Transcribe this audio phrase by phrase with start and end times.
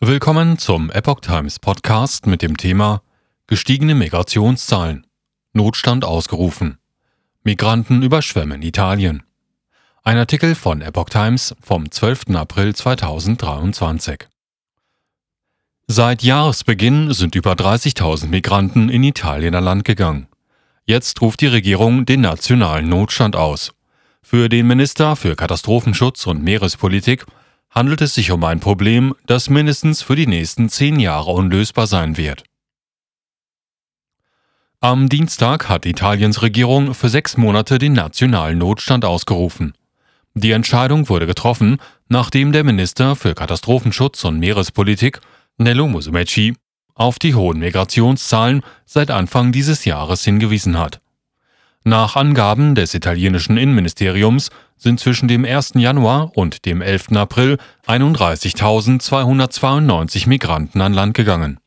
[0.00, 3.02] Willkommen zum Epoch Times Podcast mit dem Thema
[3.48, 5.04] Gestiegene Migrationszahlen.
[5.54, 6.78] Notstand ausgerufen.
[7.42, 9.24] Migranten überschwemmen Italien.
[10.04, 12.36] Ein Artikel von Epoch Times vom 12.
[12.36, 14.28] April 2023.
[15.88, 20.28] Seit Jahresbeginn sind über 30.000 Migranten in Italien an Land gegangen.
[20.84, 23.72] Jetzt ruft die Regierung den nationalen Notstand aus.
[24.22, 27.26] Für den Minister für Katastrophenschutz und Meerespolitik
[27.70, 32.16] handelt es sich um ein Problem, das mindestens für die nächsten zehn Jahre unlösbar sein
[32.16, 32.44] wird.
[34.80, 39.74] Am Dienstag hat Italiens Regierung für sechs Monate den nationalen Notstand ausgerufen.
[40.34, 41.78] Die Entscheidung wurde getroffen,
[42.08, 45.20] nachdem der Minister für Katastrophenschutz und Meerespolitik,
[45.56, 46.54] Nello Musumeci,
[46.94, 51.00] auf die hohen Migrationszahlen seit Anfang dieses Jahres hingewiesen hat.
[51.84, 55.74] Nach Angaben des italienischen Innenministeriums sind zwischen dem 1.
[55.76, 57.12] Januar und dem 11.
[57.12, 61.60] April 31.292 Migranten an Land gegangen.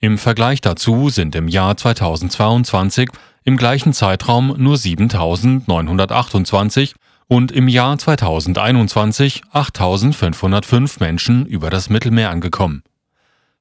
[0.00, 3.08] Im Vergleich dazu sind im Jahr 2022
[3.44, 6.94] im gleichen Zeitraum nur 7.928
[7.28, 12.82] und im Jahr 2021 8.505 Menschen über das Mittelmeer angekommen.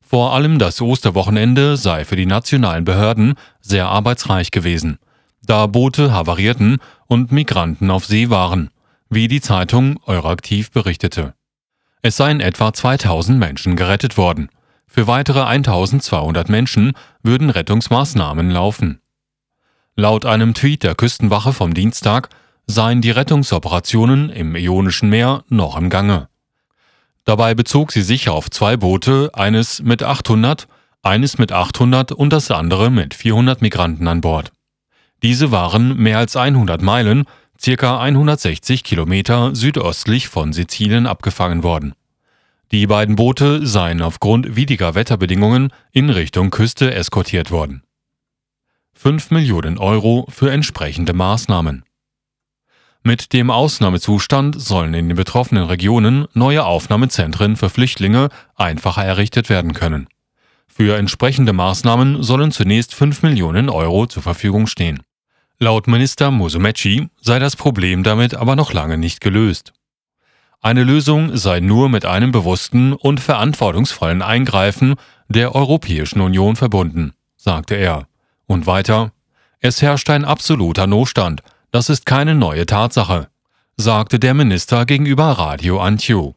[0.01, 4.97] Vor allem das Osterwochenende sei für die nationalen Behörden sehr arbeitsreich gewesen–
[5.41, 8.69] da Boote havarierten und Migranten auf See waren,
[9.09, 11.33] wie die Zeitung Euraktiv berichtete.
[12.01, 14.49] Es seien etwa 2000 Menschen gerettet worden.
[14.87, 19.01] Für weitere 1200 Menschen würden Rettungsmaßnahmen laufen.
[19.95, 22.29] Laut einem Tweet der Küstenwache vom Dienstag
[22.65, 26.29] seien die Rettungsoperationen im Ionischen Meer noch im Gange.
[27.25, 30.67] Dabei bezog sie sich auf zwei Boote, eines mit 800,
[31.03, 34.51] eines mit 800 und das andere mit 400 Migranten an Bord.
[35.23, 37.25] Diese waren mehr als 100 Meilen,
[37.59, 41.93] circa 160 Kilometer südöstlich von Sizilien abgefangen worden.
[42.71, 47.83] Die beiden Boote seien aufgrund widriger Wetterbedingungen in Richtung Küste eskortiert worden.
[48.93, 51.83] 5 Millionen Euro für entsprechende Maßnahmen.
[53.03, 59.73] Mit dem Ausnahmezustand sollen in den betroffenen Regionen neue Aufnahmezentren für Flüchtlinge einfacher errichtet werden
[59.73, 60.07] können.
[60.67, 65.01] Für entsprechende Maßnahmen sollen zunächst 5 Millionen Euro zur Verfügung stehen.
[65.63, 69.73] Laut Minister Musumeci sei das Problem damit aber noch lange nicht gelöst.
[70.59, 74.95] Eine Lösung sei nur mit einem bewussten und verantwortungsvollen Eingreifen
[75.27, 78.07] der Europäischen Union verbunden, sagte er.
[78.47, 79.11] Und weiter,
[79.59, 83.27] es herrscht ein absoluter Notstand, das ist keine neue Tatsache,
[83.77, 86.33] sagte der Minister gegenüber Radio Antio.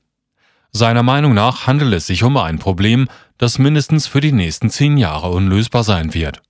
[0.71, 3.09] Seiner Meinung nach handelt es sich um ein Problem,
[3.39, 6.43] das mindestens für die nächsten zehn Jahre unlösbar sein wird.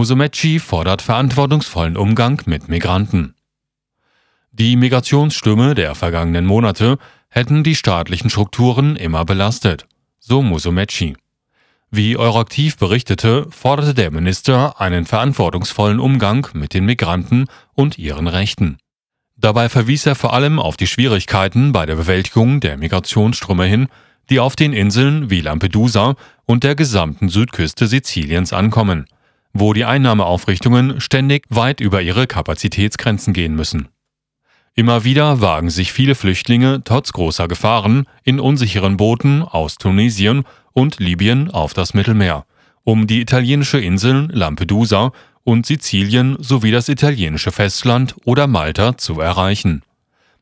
[0.00, 3.34] Musumeci fordert verantwortungsvollen Umgang mit Migranten.
[4.50, 6.96] Die Migrationsstürme der vergangenen Monate
[7.28, 9.86] hätten die staatlichen Strukturen immer belastet,
[10.18, 11.18] so Musumeci.
[11.90, 17.44] Wie Euraktiv berichtete, forderte der Minister einen verantwortungsvollen Umgang mit den Migranten
[17.74, 18.78] und ihren Rechten.
[19.36, 23.88] Dabei verwies er vor allem auf die Schwierigkeiten bei der Bewältigung der Migrationsströme hin,
[24.30, 26.14] die auf den Inseln wie Lampedusa
[26.46, 29.04] und der gesamten Südküste Siziliens ankommen–
[29.52, 33.88] wo die Einnahmeaufrichtungen ständig weit über ihre Kapazitätsgrenzen gehen müssen.
[34.74, 41.00] Immer wieder wagen sich viele Flüchtlinge trotz großer Gefahren in unsicheren Booten aus Tunesien und
[41.00, 42.46] Libyen auf das Mittelmeer,
[42.84, 45.12] um die italienische Inseln Lampedusa
[45.42, 49.82] und Sizilien sowie das italienische Festland oder Malta zu erreichen.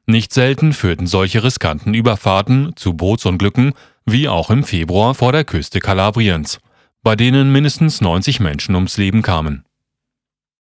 [0.07, 3.73] Nicht selten führten solche riskanten Überfahrten zu Bootsunglücken,
[4.05, 6.61] wie auch im Februar vor der Küste Kalabriens
[7.09, 9.65] bei denen mindestens 90 Menschen ums Leben kamen.